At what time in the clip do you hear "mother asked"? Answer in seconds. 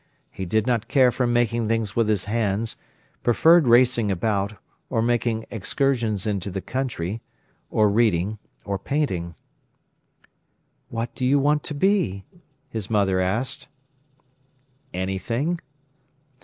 12.89-13.67